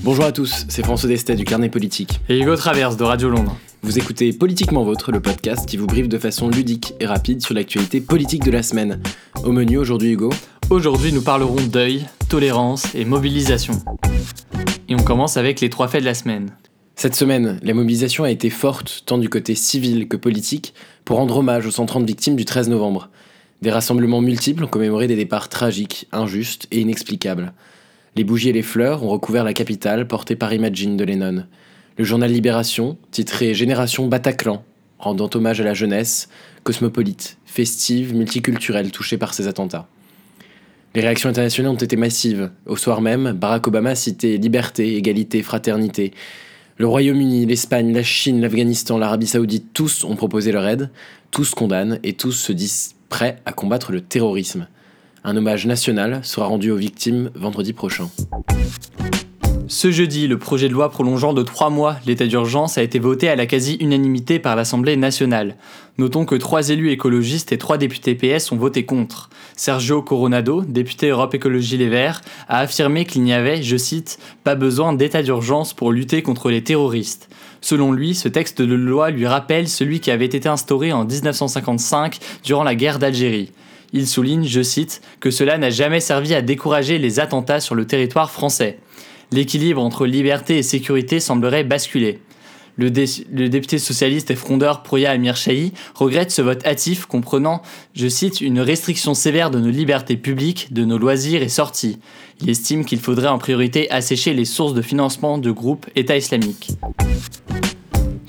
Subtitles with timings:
[0.00, 2.20] Bonjour à tous, c'est François Destet du Carnet Politique.
[2.28, 3.56] Et Hugo Traverse de Radio Londres.
[3.82, 7.54] Vous écoutez Politiquement Vôtre, le podcast qui vous briefe de façon ludique et rapide sur
[7.54, 9.00] l'actualité politique de la semaine.
[9.44, 10.30] Au menu aujourd'hui, Hugo
[10.70, 13.74] Aujourd'hui, nous parlerons deuil, tolérance et mobilisation.
[14.88, 16.50] Et on commence avec les trois faits de la semaine.
[16.96, 20.74] Cette semaine, la mobilisation a été forte, tant du côté civil que politique,
[21.04, 23.10] pour rendre hommage aux 130 victimes du 13 novembre.
[23.62, 27.52] Des rassemblements multiples ont commémoré des départs tragiques, injustes et inexplicables.
[28.14, 31.46] Les bougies et les fleurs ont recouvert la capitale, portée par Imagine de Lennon.
[31.96, 34.62] Le journal Libération, titré Génération Bataclan,
[34.98, 36.28] rendant hommage à la jeunesse,
[36.62, 39.88] cosmopolite, festive, multiculturelle touchée par ces attentats.
[40.94, 42.50] Les réactions internationales ont été massives.
[42.66, 46.12] Au soir même, Barack Obama citait liberté, égalité, fraternité.
[46.76, 50.90] Le Royaume-Uni, l'Espagne, la Chine, l'Afghanistan, l'Arabie saoudite, tous ont proposé leur aide,
[51.30, 54.68] tous condamnent et tous se disent prêts à combattre le terrorisme.
[55.24, 58.08] Un hommage national sera rendu aux victimes vendredi prochain.
[59.68, 63.28] Ce jeudi, le projet de loi prolongeant de trois mois l'état d'urgence a été voté
[63.28, 65.56] à la quasi-unanimité par l'Assemblée nationale.
[65.96, 69.30] Notons que trois élus écologistes et trois députés PS ont voté contre.
[69.56, 74.56] Sergio Coronado, député Europe Écologie Les Verts, a affirmé qu'il n'y avait, je cite, pas
[74.56, 77.28] besoin d'état d'urgence pour lutter contre les terroristes.
[77.60, 82.18] Selon lui, ce texte de loi lui rappelle celui qui avait été instauré en 1955
[82.42, 83.52] durant la guerre d'Algérie.
[83.92, 87.86] Il souligne, je cite, que cela n'a jamais servi à décourager les attentats sur le
[87.86, 88.78] territoire français.
[89.32, 92.20] L'équilibre entre liberté et sécurité semblerait basculer.
[92.78, 97.60] Le, député socialiste et frondeur Proya Amir Chahi regrette ce vote hâtif comprenant,
[97.94, 101.98] je cite, une restriction sévère de nos libertés publiques, de nos loisirs et sorties.
[102.40, 106.70] Il estime qu'il faudrait en priorité assécher les sources de financement de groupes État islamique.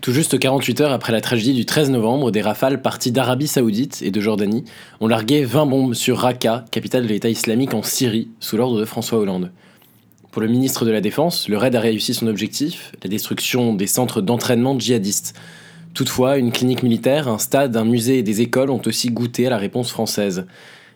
[0.00, 4.00] Tout juste 48 heures après la tragédie du 13 novembre, des rafales partis d'Arabie Saoudite
[4.00, 4.64] et de Jordanie
[5.00, 8.86] ont largué 20 bombes sur Raqqa, capitale de l'État islamique en Syrie, sous l'ordre de
[8.86, 9.50] François Hollande.
[10.30, 13.86] Pour le ministre de la Défense, le raid a réussi son objectif, la destruction des
[13.86, 15.34] centres d'entraînement djihadistes.
[15.92, 19.50] Toutefois, une clinique militaire, un stade, un musée et des écoles ont aussi goûté à
[19.50, 20.46] la réponse française.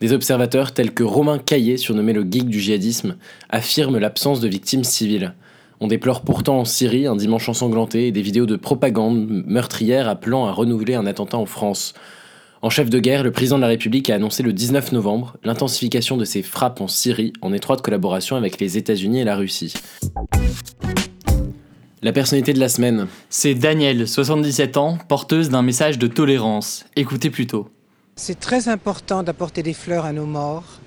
[0.00, 3.16] Des observateurs tels que Romain Caillé, surnommé le geek du djihadisme,
[3.48, 5.34] affirment l'absence de victimes civiles.
[5.80, 10.46] On déplore pourtant en Syrie un dimanche ensanglanté et des vidéos de propagande meurtrière appelant
[10.46, 11.94] à renouveler un attentat en France.
[12.62, 16.16] En chef de guerre, le président de la République a annoncé le 19 novembre l'intensification
[16.16, 19.72] de ses frappes en Syrie en étroite collaboration avec les États-Unis et la Russie.
[22.02, 23.06] La personnalité de la semaine.
[23.30, 26.86] C'est Danielle, 77 ans, porteuse d'un message de tolérance.
[26.96, 27.68] Écoutez plutôt.
[28.16, 30.80] C'est très important d'apporter des fleurs à nos morts.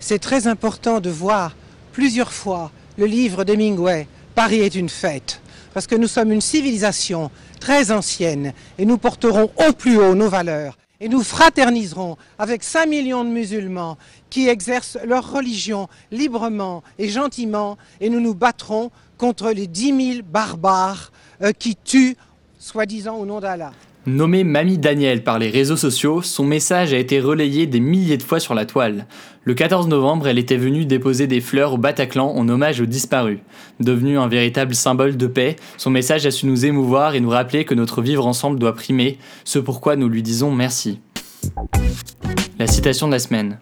[0.00, 1.54] C'est très important de voir
[1.92, 5.40] plusieurs fois le livre d'Hemingway, Paris est une fête,
[5.72, 7.30] parce que nous sommes une civilisation
[7.60, 12.86] très ancienne et nous porterons au plus haut nos valeurs et nous fraterniserons avec 5
[12.86, 13.96] millions de musulmans
[14.30, 20.26] qui exercent leur religion librement et gentiment et nous nous battrons contre les 10 000
[20.26, 21.12] barbares
[21.42, 22.16] euh, qui tuent
[22.58, 23.72] soi-disant au nom d'Allah.
[24.06, 28.22] Nommée Mamie Daniel par les réseaux sociaux, son message a été relayé des milliers de
[28.22, 29.06] fois sur la toile.
[29.44, 33.38] Le 14 novembre, elle était venue déposer des fleurs au Bataclan en hommage aux disparus.
[33.80, 37.64] Devenue un véritable symbole de paix, son message a su nous émouvoir et nous rappeler
[37.64, 41.00] que notre vivre ensemble doit primer, ce pourquoi nous lui disons merci.
[42.58, 43.58] La citation de la semaine.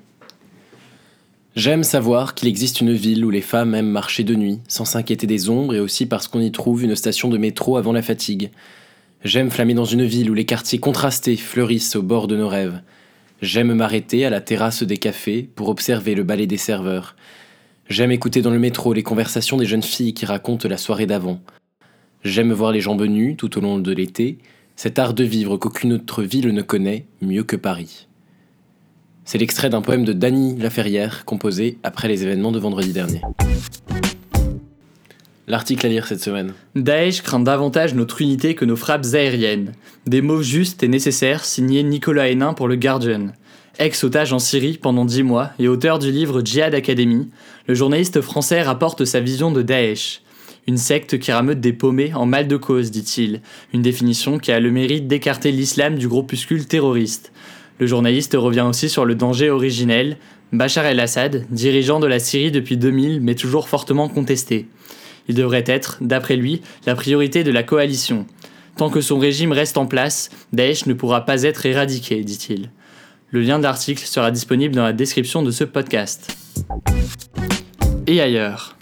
[1.55, 5.29] J'aime savoir qu'il existe une ville où les femmes aiment marcher de nuit, sans s'inquiéter
[5.29, 8.51] des ombres et aussi parce qu'on y trouve une station de métro avant la fatigue.
[9.25, 12.81] J'aime flâner dans une ville où les quartiers contrastés fleurissent au bord de nos rêves.
[13.41, 17.15] J'aime m'arrêter à la terrasse des cafés pour observer le balai des serveurs.
[17.89, 21.41] J'aime écouter dans le métro les conversations des jeunes filles qui racontent la soirée d'avant.
[22.25, 24.39] J'aime voir les jambes nues tout au long de l'été,
[24.75, 28.09] cet art de vivre qu'aucune autre ville ne connaît mieux que Paris.
[29.25, 33.21] C'est l'extrait d'un poème de Dany Laferrière composé après les événements de vendredi dernier.
[35.49, 36.55] L'article à lire cette semaine.
[36.77, 39.73] Daesh craint davantage notre unité que nos frappes aériennes.
[40.07, 43.33] Des mots justes et nécessaires signés Nicolas Hénin pour le Guardian.
[43.79, 47.29] Ex-otage en Syrie pendant dix mois et auteur du livre Djihad Academy,
[47.67, 50.23] le journaliste français rapporte sa vision de Daesh.
[50.69, 53.41] Une secte qui rameute des paumés en mal de cause, dit-il.
[53.73, 57.33] Une définition qui a le mérite d'écarter l'islam du groupuscule terroriste.
[57.81, 60.19] Le journaliste revient aussi sur le danger originel.
[60.53, 64.69] Bachar el-Assad, dirigeant de la Syrie depuis 2000 mais toujours fortement contesté.
[65.29, 68.27] Il devrait être, d'après lui, la priorité de la coalition.
[68.77, 72.71] Tant que son régime reste en place, Daesh ne pourra pas être éradiqué, dit-il.
[73.31, 76.37] Le lien d'article sera disponible dans la description de ce podcast.
[78.07, 78.77] Et ailleurs.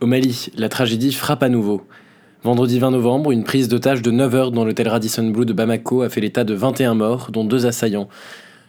[0.00, 1.86] Au Mali, la tragédie frappe à nouveau.
[2.42, 6.02] Vendredi 20 novembre, une prise d'otage de 9 heures dans l'hôtel Radisson Blue de Bamako
[6.02, 8.08] a fait l'état de 21 morts, dont deux assaillants.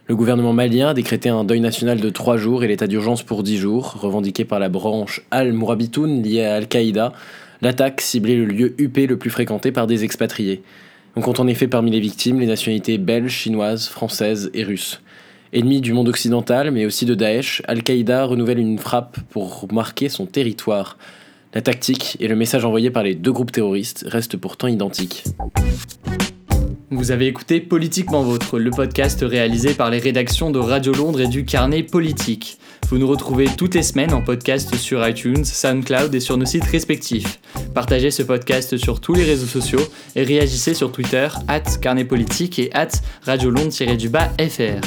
[0.08, 3.42] Le gouvernement malien a décrété un deuil national de 3 jours et l'état d'urgence pour
[3.42, 7.12] 10 jours, revendiqué par la branche Al-Mourabitoun liée à Al-Qaïda.
[7.60, 10.62] L'attaque ciblait le lieu huppé le plus fréquenté par des expatriés.
[11.14, 15.02] On compte en effet parmi les victimes les nationalités belges, chinoises, françaises et russes.
[15.52, 20.24] Ennemi du monde occidental, mais aussi de Daesh, Al-Qaïda renouvelle une frappe pour marquer son
[20.24, 20.96] territoire.
[21.52, 25.24] La tactique et le message envoyé par les deux groupes terroristes restent pourtant identiques.
[26.90, 31.26] Vous avez écouté Politiquement Vôtre, le podcast réalisé par les rédactions de Radio Londres et
[31.26, 32.58] du Carnet Politique.
[32.88, 36.64] Vous nous retrouvez toutes les semaines en podcast sur iTunes, SoundCloud et sur nos sites
[36.64, 37.40] respectifs.
[37.74, 39.82] Partagez ce podcast sur tous les réseaux sociaux
[40.16, 42.88] et réagissez sur Twitter, at et at
[43.22, 44.80] Radio Londres-FR.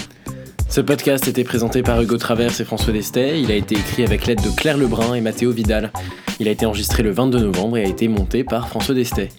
[0.70, 3.40] Ce podcast était présenté par Hugo Travers et François Destet.
[3.40, 5.92] Il a été écrit avec l'aide de Claire Lebrun et Mathéo Vidal.
[6.40, 9.30] Il a été enregistré le 22 novembre et a été monté par François Destet.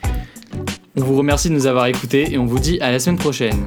[0.95, 3.67] On vous remercie de nous avoir écoutés et on vous dit à la semaine prochaine.